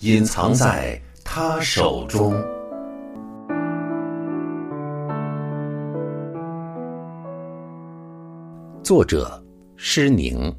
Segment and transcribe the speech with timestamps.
[0.00, 2.34] 隐藏在他手中》，
[8.82, 9.42] 作者
[9.74, 10.54] 施宁，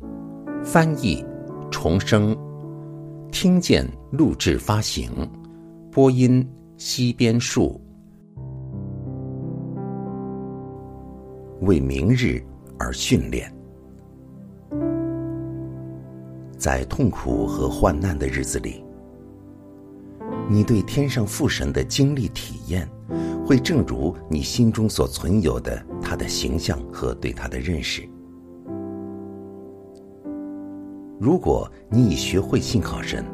[0.64, 1.24] 翻译
[1.70, 2.36] 重生，
[3.32, 5.12] 听见录制发行，
[5.92, 6.44] 播音
[6.78, 7.80] 西边树。
[11.62, 12.44] 为明日
[12.80, 13.54] 而训练，
[16.58, 18.84] 在痛苦和患难的日子里，
[20.50, 22.90] 你对天上父神的经历体验，
[23.46, 28.08] 会正如你心中所存有的他的形象和对他的认识。
[31.20, 33.26] 如果你已学会信靠神，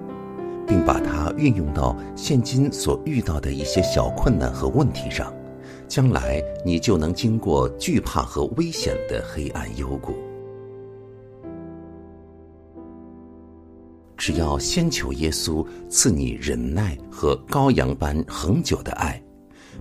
[0.66, 5.32] 并把它运用到现今所遇到的一些小困难和问题上。
[5.88, 10.14] 将来你就能经过惧怕和危险的黑暗幽谷。
[14.26, 19.22] 只要先求耶稣赐你忍耐和羔羊般恒久的爱，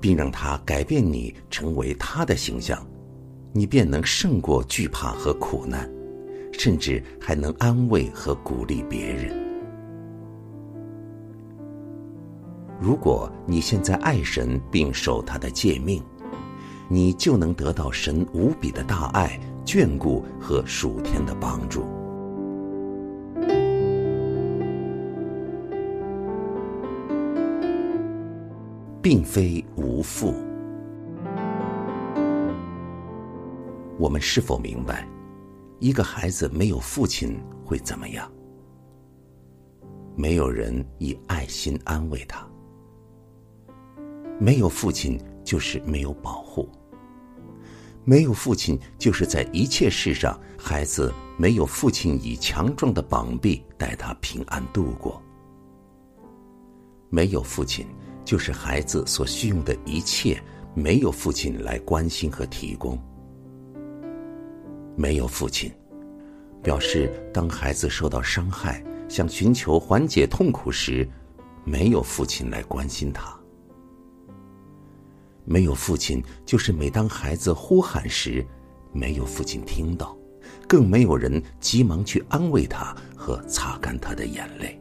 [0.00, 2.84] 并让他改变你成为他的形象，
[3.52, 5.88] 你便能胜过惧怕和苦难，
[6.50, 9.32] 甚至还能安慰和鼓励别人。
[12.80, 16.02] 如果你现在爱神并守他的诫命，
[16.88, 21.84] 你就能得到神无比的大爱、眷顾和属天的帮助，
[29.02, 30.32] 并非无父。
[33.98, 35.06] 我们是否明白，
[35.80, 38.30] 一个孩子没有父亲会怎么样？
[40.14, 42.46] 没有人以爱心安慰他。
[44.38, 46.68] 没有父亲，就是没有保护；
[48.04, 55.20] 没有父亲，就是在一切事上，孩子没有父亲以强壮的膀臂带他平安度过；
[57.08, 57.86] 没有父亲，
[58.24, 60.42] 就是孩子所需用的一切
[60.74, 62.96] 没有父亲来关心和提供；
[64.96, 65.70] 没有父亲，
[66.62, 71.08] 表示当孩子受到伤害，想寻求缓解痛苦时，
[71.64, 73.36] 没有父亲来关心他。
[75.44, 78.46] 没有父亲，就是每当孩子呼喊时，
[78.92, 80.16] 没有父亲听到，
[80.68, 84.80] 更没有人急忙去安慰他和擦干他的眼泪。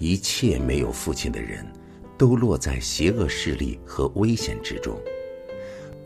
[0.00, 1.64] 一切没有父亲的人，
[2.16, 4.98] 都落在邪恶势力和危险之中，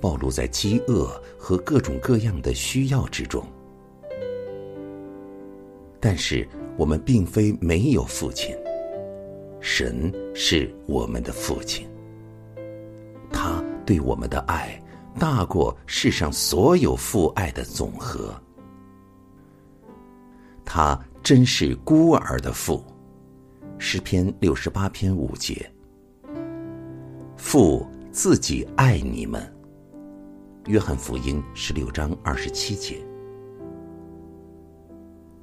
[0.01, 3.47] 暴露在饥饿和各种各样的需要之中。
[6.01, 6.47] 但是
[6.77, 8.55] 我们并非没有父亲。
[9.61, 11.89] 神是我们的父亲，
[13.33, 14.79] 他对我们的爱
[15.21, 18.35] 大过世上所有父爱的总和。
[20.65, 22.85] 他真是孤儿的父，
[23.79, 25.71] 诗篇六十八篇五节。
[27.37, 29.43] 父自己爱你们，
[30.67, 32.97] 约翰福音十六章二十七节。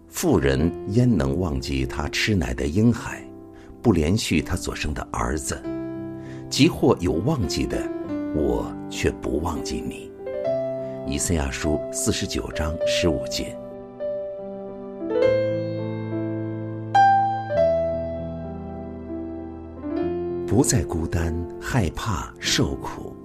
[0.08, 3.24] 妇人焉能忘记他吃奶的婴孩？
[3.82, 5.62] 不连续他所生的儿子，
[6.50, 7.82] 即或有忘记的，
[8.36, 10.12] 我却不忘记你。
[11.08, 13.58] 以赛亚书四十九章十五节。
[20.52, 23.16] 不再孤单，害怕受苦，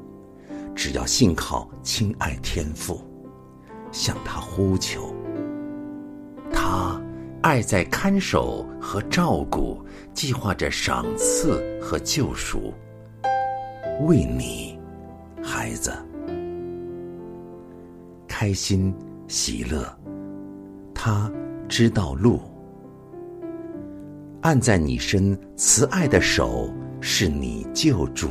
[0.76, 3.00] 只要信靠亲爱天父，
[3.90, 5.12] 向他呼求，
[6.52, 7.02] 他。
[7.42, 9.84] 爱在看守和照顾，
[10.14, 12.72] 计划着赏赐和救赎。
[14.06, 14.78] 为你，
[15.42, 15.92] 孩子，
[18.28, 18.94] 开心
[19.26, 19.84] 喜乐，
[20.94, 21.30] 他
[21.68, 22.40] 知道路。
[24.42, 26.68] 按在你身慈爱的手，
[27.08, 28.26] 是你救助。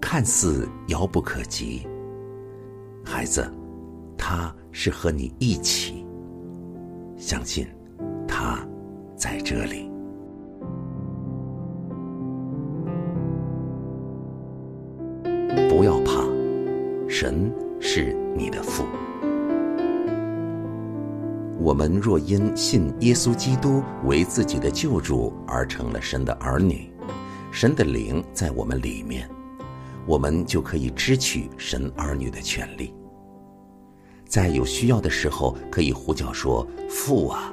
[0.00, 1.84] 看似遥不可及，
[3.04, 3.52] 孩子，
[4.16, 6.06] 他是和你一起。
[7.16, 7.66] 相信，
[8.28, 8.64] 他
[9.16, 9.90] 在这里。
[15.68, 16.22] 不要怕，
[17.08, 18.84] 神是你的父。
[21.64, 26.92] 我们若因信耶稣基督为自己的救主而成了神的儿女，
[27.50, 29.26] 神的灵在我们里面，
[30.04, 32.92] 我们就可以支取神儿女的权利。
[34.26, 37.50] 在有需要的时候，可以呼叫说：“父啊，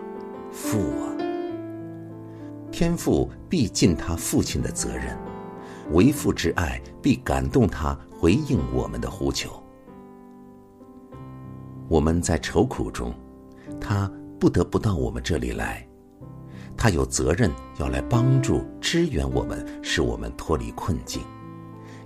[0.51, 1.15] 父啊！”
[2.69, 5.17] 天父必尽他父亲的责任，
[5.93, 9.49] 为父之爱必感动他回应我们的呼求。
[11.87, 13.13] 我们在愁苦中。
[13.81, 15.85] 他不得不到我们这里来，
[16.77, 21.21] 他有责任要来帮助、支援我们，使我们脱离困境，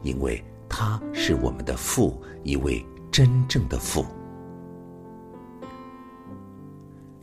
[0.01, 4.05] 因为他是我们的父，一位真正的父。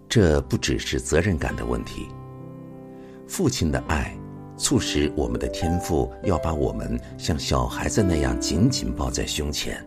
[0.08, 2.08] 这不只是责任感的问题，
[3.26, 4.14] 父亲的爱
[4.58, 9.82] 促使我们的天父要把我们像小孩子那样紧紧抱在胸前，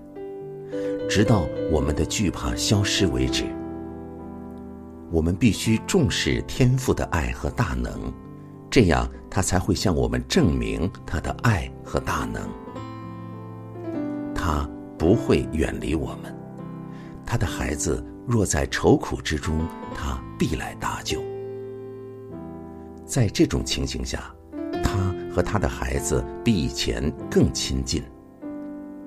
[1.08, 3.46] 直到我们的惧怕消失为止。
[5.16, 8.12] 我们必须重视天父的爱和大能，
[8.70, 12.44] 这样他才会向我们证明他的爱和大能。
[14.36, 14.70] 他
[15.00, 16.36] 不会远离我们，
[17.26, 19.66] 他的孩子若在愁苦之中，
[19.96, 21.24] 他必来搭救。
[23.06, 24.36] 在这种情形下，
[24.84, 28.04] 他和他的孩子比以前更亲近。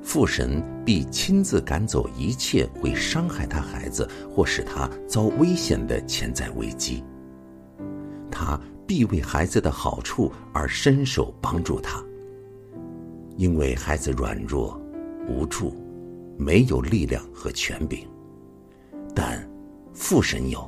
[0.09, 7.05] 父神必亲自赶走一切会伤害他孩子或使他遭危险的潜在危机。
[8.31, 12.03] 他必为孩子的好处而伸手帮助他，
[13.37, 14.81] 因为孩子软弱、
[15.29, 15.77] 无助，
[16.39, 18.09] 没有力量和权柄，
[19.15, 19.47] 但
[19.93, 20.67] 父神有。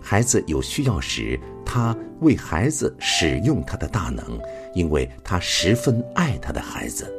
[0.00, 4.40] 孩子有需要时，他为孩子使用他的大能，
[4.74, 7.14] 因为他十分爱他的孩子。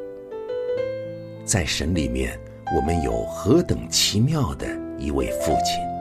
[1.46, 2.40] 在神里面，
[2.76, 4.66] 我们有何等奇妙的
[4.98, 5.93] 一位父亲！